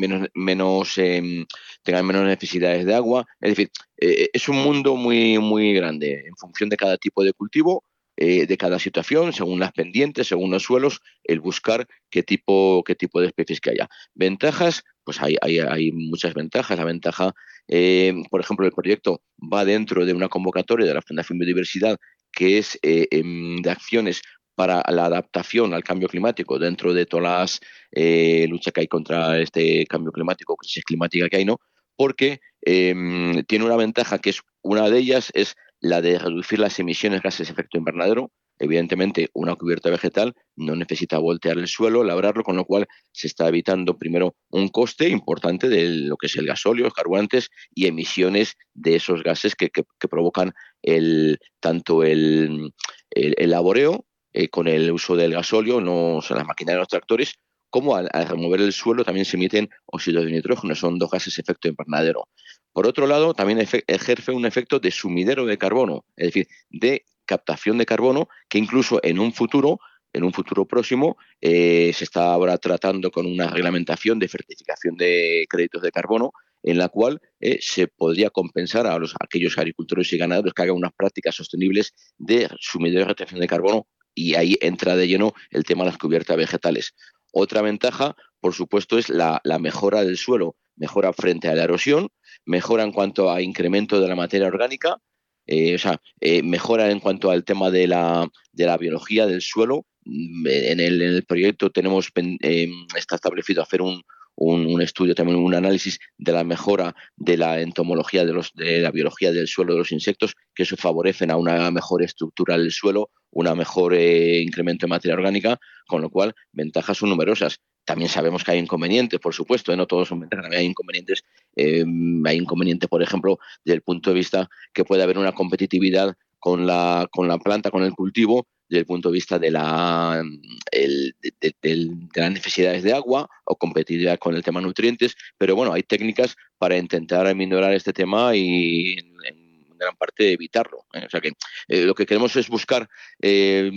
[0.00, 1.46] menos, menos em,
[1.82, 3.26] tengan menos necesidades de agua.
[3.40, 3.70] Es decir,
[4.00, 7.84] eh, es un mundo muy, muy grande en función de cada tipo de cultivo
[8.20, 12.96] eh, de cada situación, según las pendientes, según los suelos, el buscar qué tipo, qué
[12.96, 13.88] tipo de especies que haya.
[14.12, 16.76] Ventajas, pues hay, hay, muchas ventajas.
[16.76, 17.32] La ventaja,
[17.68, 21.96] eh, por ejemplo, el proyecto va dentro de una convocatoria de la Fundación Biodiversidad
[22.32, 24.22] que es eh, em, de acciones
[24.58, 27.60] para la adaptación al cambio climático dentro de todas las
[27.92, 31.60] eh, luchas que hay contra este cambio climático, crisis climática que hay, ¿no?
[31.94, 36.76] Porque em, tiene una ventaja que es una de ellas es la de reducir las
[36.80, 38.32] emisiones de gases de efecto invernadero.
[38.58, 43.46] Evidentemente, una cubierta vegetal no necesita voltear el suelo, labrarlo, con lo cual se está
[43.46, 48.56] evitando primero un coste importante de lo que es el gasóleo, los carburantes y emisiones
[48.74, 49.70] de esos gases que,
[50.10, 52.72] provocan el, tanto el,
[53.12, 57.34] el laboreo eh, con el uso del gasóleo, no son las máquinas de los tractores,
[57.70, 61.68] como al, remover el suelo también se emiten óxidos de nitrógeno, son dos gases efecto
[61.68, 62.28] invernadero.
[62.72, 67.76] Por otro lado, también ejerce un efecto de sumidero de carbono, es decir, de captación
[67.76, 69.80] de carbono que incluso en un futuro
[70.14, 75.44] en un futuro próximo eh, se está ahora tratando con una reglamentación de certificación de
[75.50, 80.16] créditos de carbono en la cual eh, se podría compensar a, los, aquellos agricultores y
[80.16, 83.86] ganaderos que hagan unas prácticas sostenibles de sumidero de retención de carbono
[84.18, 86.94] y ahí entra de lleno el tema de las cubiertas vegetales.
[87.32, 92.08] Otra ventaja, por supuesto, es la, mejora del suelo, mejora frente a la erosión,
[92.44, 94.98] mejora en cuanto a incremento de la materia orgánica,
[95.46, 99.40] eh, o sea, eh, mejora en cuanto al tema de la, de la biología del
[99.40, 99.86] suelo.
[100.04, 104.02] Mm, en el, proyecto tenemos eh, está establecido hacer un,
[104.40, 108.92] un, estudio, también un análisis de la mejora de la entomología, de, los, de la
[108.92, 113.10] biología del suelo de los insectos, que eso favorecen a una mejor estructura del suelo,
[113.30, 117.60] una mejor eh, incremento de materia orgánica, con lo cual ventajas son numerosas.
[117.84, 119.76] También sabemos que hay inconvenientes, por supuesto, ¿eh?
[119.76, 121.24] no todos son ventajas, hay inconvenientes.
[121.56, 121.84] Eh,
[122.24, 126.66] hay inconvenientes, por ejemplo, desde el punto de vista que puede haber una competitividad con
[126.66, 130.22] la, con la planta, con el cultivo, desde el punto de vista de, la,
[130.70, 136.36] de, las necesidades de agua o competitividad con el tema nutrientes, pero bueno, hay técnicas
[136.58, 139.38] para intentar aminorar este tema y en,
[139.78, 140.86] gran parte evitarlo.
[140.92, 141.04] ¿eh?
[141.06, 141.32] O sea que
[141.68, 142.88] eh, lo que queremos es buscar
[143.22, 143.70] eh,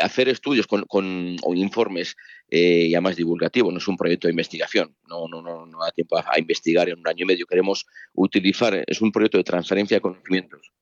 [0.00, 2.14] hacer estudios con, con o informes
[2.50, 6.16] ya más divulgativos, no es un proyecto de investigación, no, no, no, no da tiempo
[6.16, 10.00] a, investigar en un año y medio, queremos utilizar, es un proyecto de transferencia de
[10.00, 10.72] conocimientos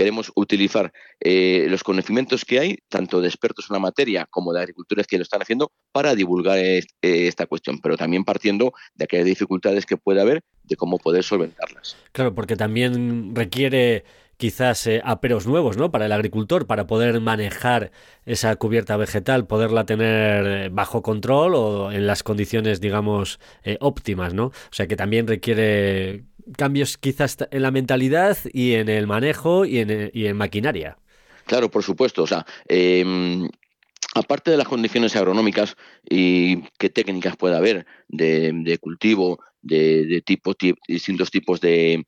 [0.00, 4.60] queremos utilizar eh, los conocimientos que hay, tanto de expertos en la materia como de
[4.60, 9.26] agricultores que lo están haciendo, para divulgar eh, esta cuestión, pero también partiendo de aquellas
[9.26, 11.98] dificultades que puede haber de cómo poder solventarlas.
[12.12, 14.04] Claro, porque también requiere
[14.38, 15.90] quizás eh, aperos nuevos ¿no?
[15.90, 17.90] para el agricultor, para poder manejar
[18.24, 23.38] esa cubierta vegetal, poderla tener bajo control o en las condiciones, digamos,
[23.80, 24.32] óptimas.
[24.32, 24.46] ¿no?
[24.46, 26.24] O sea que también requiere
[26.56, 30.98] cambios quizás en la mentalidad y en el manejo y en, y en maquinaria.
[31.50, 32.22] Claro, por supuesto.
[32.22, 33.48] O sea, em,
[34.14, 35.76] aparte de las condiciones agronómicas
[36.08, 40.54] y qué técnicas puede haber de, cultivo, de, tipo,
[40.86, 42.04] distintos tipos de,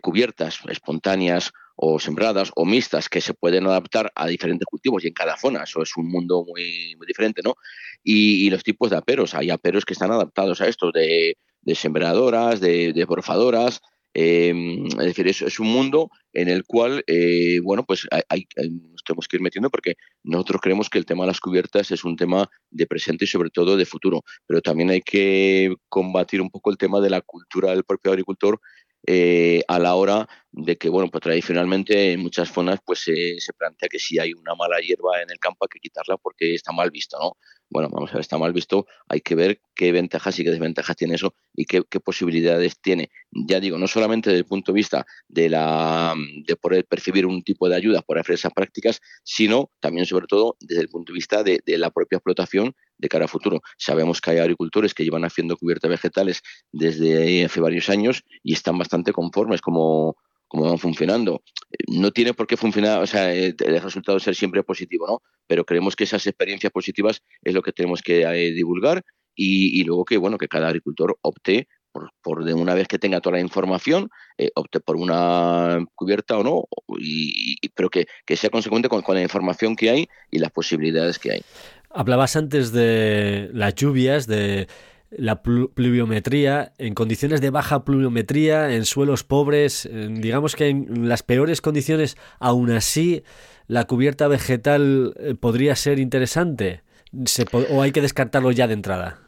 [0.00, 5.12] cubiertas espontáneas o sembradas o mixtas que se pueden adaptar a diferentes cultivos y en
[5.12, 5.64] cada zona.
[5.64, 7.56] Eso es un mundo muy, muy diferente, ¿no?
[8.02, 9.34] Y, y, los tipos de aperos.
[9.34, 13.82] Hay aperos que están adaptados a esto, de de sembradoras, de, de porfadoras.
[14.14, 19.04] Em, es decir, es, es, un mundo en el cual, eh, bueno, pues hay, nos
[19.04, 22.16] tenemos que ir metiendo porque nosotros creemos que el tema de las cubiertas es un
[22.16, 26.70] tema de presente y sobre todo de futuro, pero también hay que combatir un poco
[26.70, 28.58] el tema de la cultura del propio agricultor
[29.06, 33.88] eh, a la hora de que, bueno, pues tradicionalmente en muchas zonas pues se plantea
[33.90, 36.90] que si hay una mala hierba en el campo hay que quitarla porque está mal
[36.90, 37.36] visto, ¿no?
[37.68, 40.96] Bueno, vamos a ver, está mal visto, hay que ver qué ventajas y qué desventajas
[40.96, 43.10] tiene eso y qué, posibilidades tiene.
[43.32, 46.14] Ya digo, no solamente desde el punto de vista de, la,
[46.46, 50.56] de poder percibir un tipo de ayuda por hacer esas prácticas, sino también, sobre todo,
[50.60, 53.60] desde el punto de vista de, la propia explotación de cara a futuro.
[53.76, 58.78] Sabemos que hay agricultores que llevan haciendo cubiertas vegetales desde hace varios años y están
[58.78, 60.16] bastante conformes como,
[60.56, 61.42] como van funcionando.
[61.88, 65.22] No tiene por qué funcionar, o sea, el resultado ser siempre positivo, ¿no?
[65.46, 70.06] Pero creemos que esas experiencias positivas es lo que tenemos que eh, divulgar y, luego
[70.06, 71.68] que, bueno, que cada agricultor opte
[72.22, 76.42] por, de una vez que tenga toda la información, eh, opte por una cubierta o
[76.42, 76.64] no,
[76.98, 81.42] y, pero que, sea consecuente con, la información que hay y las posibilidades que hay.
[81.90, 84.68] Hablabas antes de las lluvias, de
[85.10, 91.60] la pluviometría, en condiciones de baja pluviometría, en suelos pobres, digamos que en las peores
[91.60, 93.22] condiciones, aún así
[93.68, 96.82] la cubierta vegetal eh, podría ser interesante.
[97.70, 99.20] ¿O hay que descartarlo ya de entrada?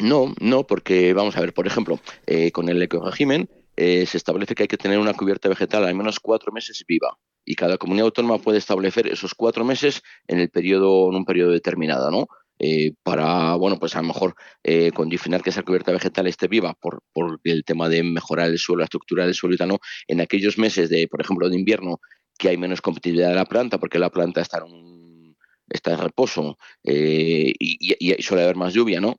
[0.00, 4.54] No, no, porque vamos a ver, por ejemplo, eh, con el ecorégimen eh, se establece
[4.54, 8.06] que hay que tener una cubierta vegetal al menos cuatro meses viva y cada comunidad
[8.06, 12.26] autónoma puede establecer esos cuatro meses en el periodo, en un periodo determinado, ¿no?
[12.58, 16.74] Eh, para, bueno, pues a lo mejor eh, condicionar que esa cubierta vegetal esté viva
[16.74, 19.78] por, por, el tema de mejorar el suelo, la estructura del suelo y tal.
[20.06, 22.00] En aquellos meses de, por ejemplo, de invierno,
[22.38, 25.36] que hay menos competitividad de la planta, porque la planta está en, un,
[25.68, 29.16] está en reposo y, y, suele haber más lluvia, ¿no?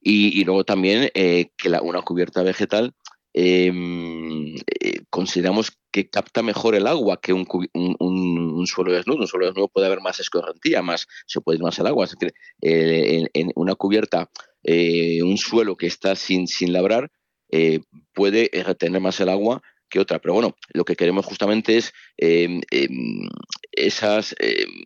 [0.00, 2.94] Y, luego también que la, una cubierta vegetal
[3.34, 9.20] Em, eh, consideramos que capta mejor el agua que un, un, suelo desnudo.
[9.20, 12.06] Un suelo desnudo puede haber más escorrentía, más se puede ir más el agua.
[12.06, 14.30] Es decir, eh, en, una cubierta,
[14.62, 17.10] eh, un suelo que está sin, sin labrar
[18.14, 20.18] puede retener más el agua que otra.
[20.18, 22.62] Pero bueno, lo que queremos justamente es em,
[23.72, 24.34] esas,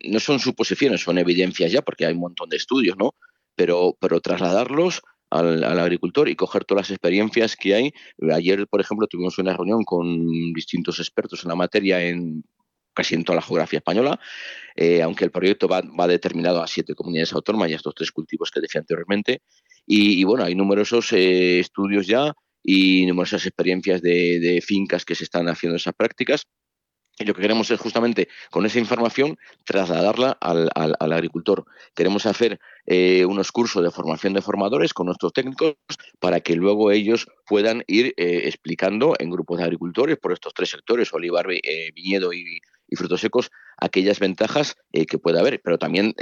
[0.03, 3.15] no son suposiciones, son evidencias ya, porque hay un montón de estudios, ¿no?
[3.55, 7.93] Pero, pero trasladarlos al, agricultor y coger todas las experiencias que hay.
[8.33, 12.43] Ayer, por ejemplo, tuvimos una reunión con distintos expertos en la materia en
[12.97, 14.19] casi en toda la geografía española,
[14.75, 18.49] eh, aunque el proyecto va, determinado a siete comunidades autónomas y a estos tres cultivos
[18.49, 19.43] que decía anteriormente.
[19.85, 25.47] Y, bueno, hay numerosos eh, estudios ya y numerosas experiencias de, fincas que se están
[25.47, 26.47] haciendo esas prácticas.
[27.19, 30.69] Y lo que queremos es justamente con esa información trasladarla al,
[31.11, 31.65] agricultor.
[31.95, 35.75] Queremos hacer eh, unos cursos de formación de formadores con nuestros técnicos
[36.19, 40.69] para que luego ellos puedan ir eh, explicando en grupos de agricultores por estos tres
[40.69, 42.61] sectores, olivar, eh, viñedo y,
[42.95, 46.15] frutos secos, aquellas ventajas que pueda haber, pero también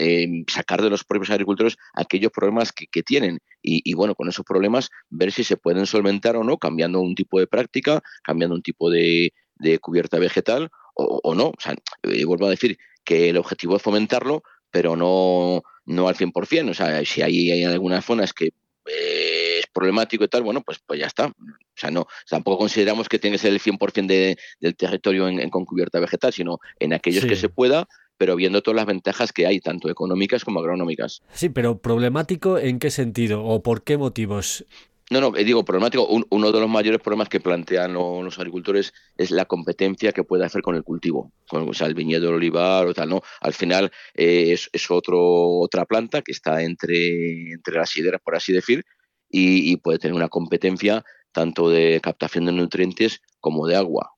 [0.47, 4.89] sacar de los propios agricultores aquellos problemas que, tienen y, y, bueno, con esos problemas
[5.11, 8.89] ver si se pueden solventar o no, cambiando un tipo de práctica, cambiando un tipo
[8.89, 11.47] de, de cubierta vegetal o, no.
[11.47, 16.15] O sea, eh, vuelvo a decir que el objetivo es fomentarlo, pero no, no al
[16.15, 16.69] 100%.
[16.69, 18.51] O sea, si hay, hay algunas zonas que
[18.85, 21.27] eh, es problemático y tal, bueno, pues, pues ya está.
[21.27, 25.49] O sea, no, tampoco consideramos que tiene que ser el 100% de, del territorio en,
[25.49, 29.45] con cubierta vegetal, sino en aquellos que se pueda, pero viendo todas las ventajas que
[29.45, 31.21] hay, tanto económicas como agronómicas.
[31.33, 34.65] Sí, pero problemático en qué sentido o por qué motivos?
[35.11, 36.07] No, no, eh, digo, problemático.
[36.07, 40.63] uno de los mayores problemas que plantean los, agricultores es la competencia que puede hacer
[40.63, 43.21] con el cultivo, con el viñedo, el olivar o tal, ¿no?
[43.41, 48.83] Al final eh, es, otra planta que está entre, las hideras, por así decir,
[49.29, 54.13] y, puede tener una competencia tanto de captación de nutrientes como de agua.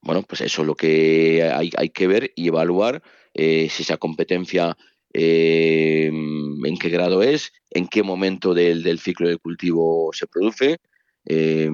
[0.00, 3.02] Bueno, pues eso es lo que hay, hay que ver y evaluar
[3.34, 4.76] eh, si esa competencia
[5.14, 10.78] eh, en qué grado es, en qué momento del, ciclo de cultivo se produce.
[11.26, 11.70] Eh,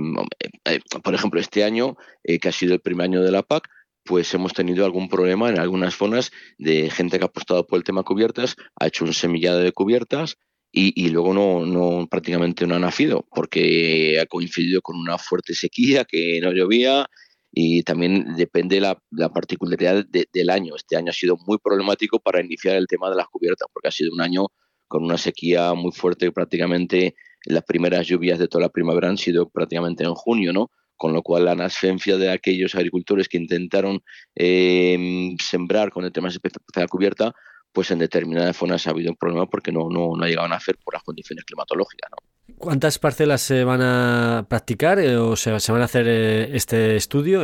[0.66, 3.68] eh, por ejemplo, este año, que ha sido el primer año de la PAC,
[4.05, 7.85] pues hemos tenido algún problema en algunas zonas de gente que ha apostado por el
[7.85, 10.37] tema cubiertas, ha hecho un semillado de cubiertas
[10.72, 16.05] y, luego no, no, prácticamente no ha nacido porque ha coincidido con una fuerte sequía
[16.05, 17.09] que no llovía
[17.53, 20.77] y también depende la, la particularidad del año.
[20.77, 23.93] Este año ha sido muy problemático para iniciar el tema de las cubiertas, porque ha
[23.93, 24.47] sido un año
[24.87, 29.49] con una sequía muy fuerte, prácticamente las primeras lluvias de toda la primavera han sido
[29.49, 30.71] prácticamente en junio, ¿no?
[30.97, 34.03] Con lo cual la nascencia de aquellos agricultores que intentaron
[34.35, 36.41] em, sembrar con el tema de
[36.75, 37.33] la cubierta,
[37.73, 40.77] pues en determinadas zonas ha habido un problema porque no, no, no llegado a nacer
[40.85, 42.30] por las condiciones climatológicas, ¿no?
[42.59, 47.43] ¿Cuántas parcelas se van a practicar eh, o se, van a hacer eh, este estudio?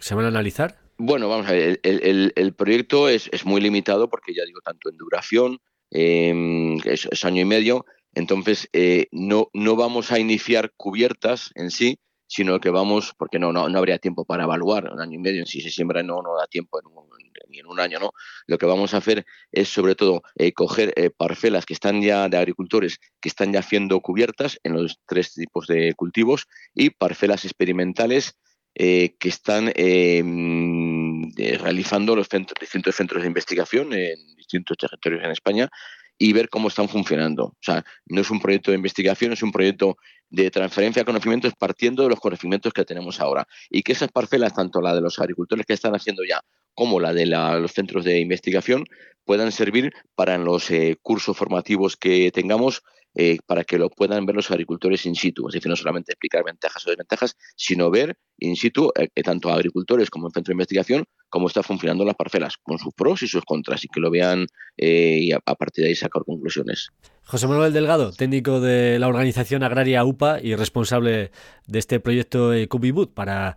[0.00, 0.78] ¿Se van a analizar?
[0.98, 5.60] Bueno, vamos a ver, el, proyecto es, muy limitado porque ya digo, tanto en duración,
[5.90, 11.98] em, es, año y medio, entonces eh, no, no vamos a iniciar cubiertas en sí,
[12.28, 15.46] sino que vamos, porque no, no, no habría tiempo para evaluar, un año y medio,
[15.46, 17.08] si se siembra no, no da tiempo en un,
[17.48, 18.12] ni en un año, ¿no?
[18.46, 22.28] Lo que vamos a hacer es sobre todo eh, coger eh, parcelas que están ya
[22.28, 27.44] de agricultores que están ya haciendo cubiertas en los tres tipos de cultivos y parcelas
[27.44, 28.36] experimentales
[28.74, 35.70] eh, que están em, realizando los distintos centros de investigación en distintos territorios en España
[36.18, 37.44] y ver cómo están funcionando.
[37.44, 39.96] O sea, no es un proyecto de investigación, es un proyecto
[40.28, 43.46] de transferencia de conocimientos partiendo de los conocimientos que tenemos ahora.
[43.70, 46.40] Y que esas parcelas, tanto la de los agricultores que están haciendo ya
[46.74, 48.84] como la de los centros de investigación,
[49.24, 52.82] puedan servir para los eh, cursos formativos que tengamos
[53.14, 55.48] eh, para que lo puedan ver los agricultores in situ.
[55.48, 59.54] Es decir, no solamente explicar ventajas o desventajas, sino ver in situ, eh, tanto a
[59.54, 63.28] agricultores como en centro de investigación, cómo está funcionando las parcelas, con sus pros y
[63.28, 66.90] sus contras, y que lo vean y a, partir de ahí sacar conclusiones.
[67.24, 71.30] José Manuel Delgado, técnico de la organización agraria UPA y responsable
[71.66, 73.56] de este proyecto Cubibut para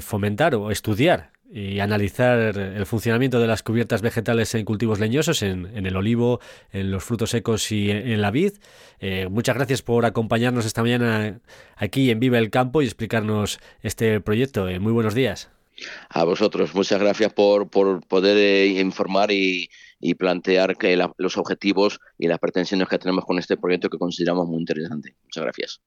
[0.00, 5.66] fomentar o estudiar y analizar el funcionamiento de las cubiertas vegetales en cultivos leñosos, en,
[5.86, 6.40] el olivo,
[6.72, 8.54] en los frutos secos y en, la vid.
[9.00, 11.40] Eh, muchas gracias por acompañarnos esta mañana
[11.76, 14.66] aquí en Vive el Campo y explicarnos este proyecto.
[14.68, 15.50] Eh, muy buenos días.
[16.08, 19.68] A vosotros, muchas gracias por, por poder eh, informar y,
[20.00, 24.48] y plantear que los objetivos y las pretensiones que tenemos con este proyecto que consideramos
[24.48, 25.14] muy interesante.
[25.22, 25.80] Muchas gracias.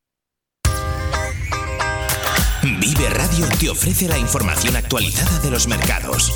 [2.79, 6.31] Vive Radio te ofrece la información actualizada de los mercados.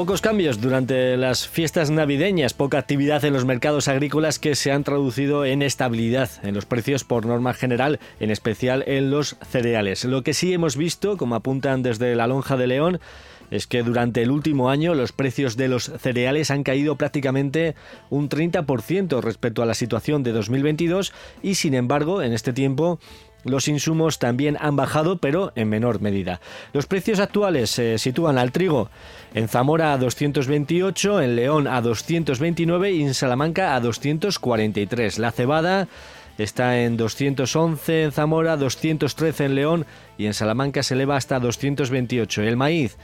[0.00, 4.82] Pocos cambios durante las fiestas navideñas, poca actividad en los mercados agrícolas que se han
[4.82, 10.06] traducido en estabilidad en los precios por norma general, en especial en los cereales.
[10.06, 12.98] Lo que sí hemos visto, como apuntan desde la lonja de León,
[13.50, 17.74] es que durante el último año los precios de los cereales han caído prácticamente
[18.08, 23.00] un 30% respecto a la situación de 2022 y sin embargo en este tiempo
[23.44, 26.40] los insumos también han bajado, pero en menor medida.
[26.72, 28.90] Los precios actuales se sitúan al trigo
[29.34, 35.18] en Zamora a 228, en León a 229 y en Salamanca a 243.
[35.18, 35.88] La cebada
[36.38, 39.86] está en 211 en Zamora, 213 en León
[40.18, 42.42] y en Salamanca se eleva hasta 228.
[42.42, 42.96] El maíz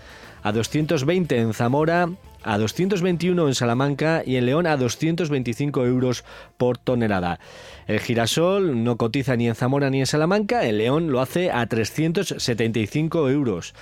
[0.43, 2.09] a 220 en Zamora,
[2.47, 6.25] a 221 en Salamanca y en León a 225 euros
[6.57, 7.39] por tonelada.
[7.87, 11.67] El girasol no cotiza ni en Zamora ni en Salamanca, en León lo hace a
[11.67, 13.75] 375 euros.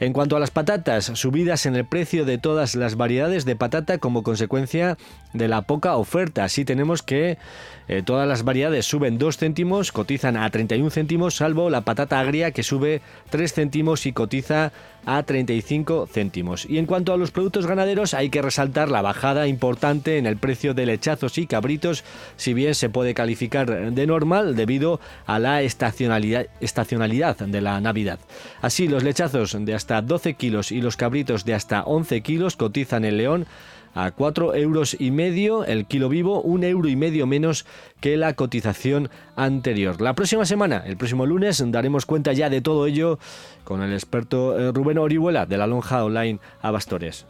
[0.00, 3.98] En cuanto a las patatas, subidas en el precio de todas las variedades de patata
[3.98, 4.96] como consecuencia
[5.32, 6.42] de la poca oferta.
[6.42, 7.38] Así tenemos que
[7.86, 12.50] eh, todas las variedades suben 2 céntimos, cotizan a 31 céntimos, salvo la patata agria
[12.50, 13.00] que sube
[13.30, 14.72] 3 céntimos y cotiza
[15.06, 16.66] a 35 céntimos.
[16.68, 20.36] Y en cuanto a los productos ganaderos, hay que resaltar la bajada importante en el
[20.36, 22.04] precio de lechazos y cabritos,
[22.36, 28.18] si bien se puede calificar de normal debido a la estacionalidad, estacionalidad de la Navidad.
[28.60, 33.04] Así, los lechazos de hasta 12 kilos y los cabritos de hasta 11 kilos cotizan
[33.04, 33.46] en León
[33.94, 37.66] a 4 euros y medio el kilo vivo, un euro y medio menos
[38.00, 40.00] que la cotización anterior.
[40.00, 43.18] La próxima semana, el próximo lunes, daremos cuenta ya de todo ello
[43.64, 47.26] con el experto eh, Rubén Orihuela de la lonja online Abastores.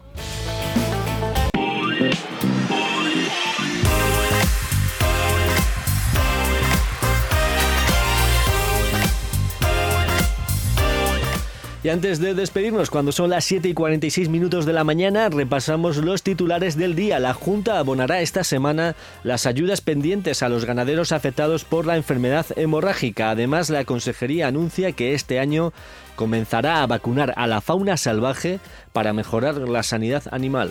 [11.85, 15.97] Y antes de despedirnos, cuando son las 7 y 46 minutos de la mañana, repasamos
[15.97, 17.19] los titulares del día.
[17.19, 22.47] La Junta abonará esta semana las ayudas pendientes a los ganaderos afectados por la enfermedad
[22.55, 23.31] hemorrágica.
[23.31, 25.73] Además, la Consejería anuncia que este año
[26.15, 28.61] comenzará a vacunar a la fauna salvaje
[28.93, 30.71] para mejorar la sanidad animal.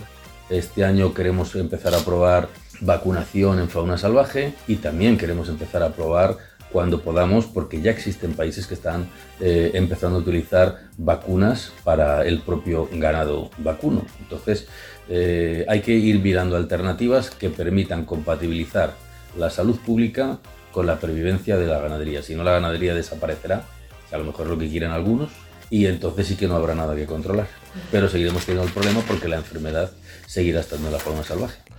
[0.50, 2.48] Este año queremos empezar a probar
[2.80, 6.38] vacunación en fauna salvaje y también queremos empezar a probar
[6.72, 9.10] cuando podamos, porque ya existen países que están
[9.40, 14.06] eh, empezando a utilizar vacunas para el propio ganado vacuno.
[14.20, 14.68] Entonces,
[15.10, 18.94] eh, hay que ir mirando alternativas que permitan compatibilizar
[19.38, 20.40] la salud pública
[20.72, 22.22] con la pervivencia de la ganadería.
[22.24, 23.64] Si no, la ganadería desaparecerá,
[24.10, 25.30] que a lo mejor es lo que quieren algunos,
[25.70, 27.48] y entonces sí que no habrá nada que controlar.
[27.92, 29.92] Pero seguiremos teniendo el problema porque la enfermedad
[30.28, 31.71] seguirá estando en la forma salvaje.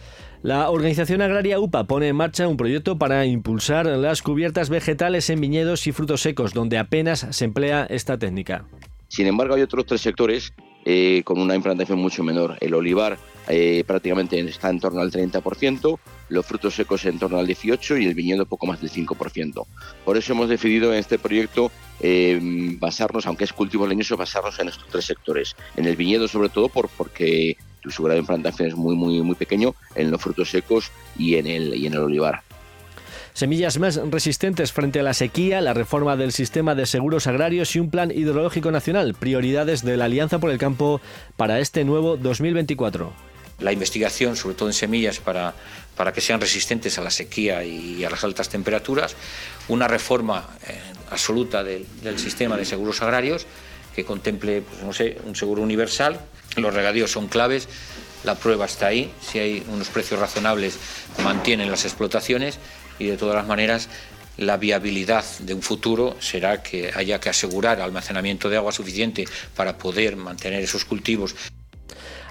[0.43, 5.41] La organización agraria UPA pone en marcha un proyecto para impulsar las cubiertas vegetales en
[5.41, 8.65] viñedos y frutos secos, donde apenas se emplea esta técnica.
[9.07, 10.53] Sin embargo, hay otros tres sectores
[10.85, 12.57] eh, con una implantación mucho menor.
[12.61, 17.47] El olivar eh, prácticamente está en torno al 30%, los frutos secos en torno al
[17.47, 19.65] 18% y el viñedo poco más del 5%.
[20.05, 21.71] Por eso hemos decidido en este proyecto
[22.01, 22.41] eh,
[22.81, 25.55] basarnos, aunque es cultivo leñoso, basarnos en estos tres sectores.
[25.77, 27.57] En el viñedo sobre todo por, porque
[27.91, 31.47] su grado de implantación es muy, muy, muy pequeño en los frutos secos y en
[31.47, 32.43] el, y en el olivar.
[33.35, 37.81] Semillas más resistentes frente a la sequía, la reforma del sistema de seguros agrarios y
[37.81, 41.01] un plan hidrológico nacional, prioridades de la Alianza por el Campo
[41.37, 43.11] para este nuevo 2024.
[43.61, 45.55] La investigación, sobre todo en semillas, para,
[45.97, 49.17] para que sean resistentes a la sequía y a las altas temperaturas,
[49.69, 50.79] una reforma eh,
[51.11, 53.47] absoluta del, del sistema de seguros agrarios
[53.95, 56.21] que contemple, pues, no sé, un seguro universal.
[56.57, 57.69] Los regadíos son claves,
[58.25, 60.79] la prueba está ahí, si hay unos precios razonables
[61.23, 62.59] mantienen las explotaciones
[62.99, 63.89] y de todas las maneras
[64.37, 69.27] la viabilidad de un futuro será que haya que asegurar almacenamiento de agua suficiente
[69.57, 71.35] para poder mantener esos cultivos.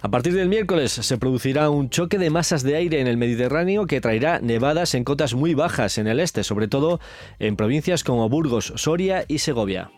[0.04, 3.86] A partir del miércoles se producirá un choque de masas de aire en el Mediterráneo
[3.86, 7.00] que traerá nevadas en cotas muy bajas en el este, sobre todo
[7.38, 9.92] en provincias como Burgos, Soria y Segovia.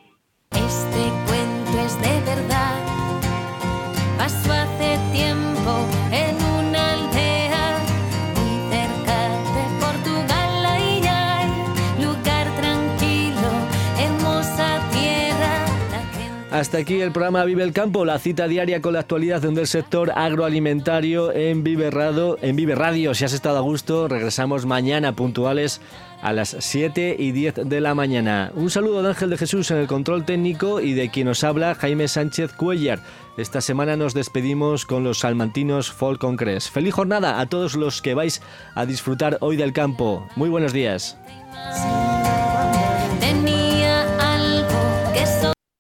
[16.64, 20.14] Hasta aquí el programa Vive el Campo, la cita diaria con la actualidad del sector
[20.16, 22.38] agroalimentario en Vive Radio.
[22.41, 25.82] En Vive Radio, si has estado a gusto, regresamos mañana puntuales
[26.22, 28.53] a las 7 y 10 de la mañana.
[28.55, 31.76] Un saludo de Ángel de Jesús en el control técnico y de quien nos habla
[31.76, 32.99] Jaime Sánchez Cuellar.
[33.36, 36.70] Esta semana nos despedimos con los salmantinos Folk Concres.
[36.70, 38.41] Feliz jornada a todos los que vais
[38.74, 40.26] a disfrutar hoy del campo.
[40.38, 41.18] Muy buenos días.